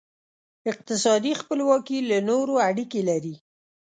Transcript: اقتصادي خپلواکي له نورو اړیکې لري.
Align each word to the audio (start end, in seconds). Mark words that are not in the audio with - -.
اقتصادي 0.71 1.31
خپلواکي 1.41 1.97
له 2.09 2.17
نورو 2.29 2.55
اړیکې 2.69 3.01
لري. 3.09 3.35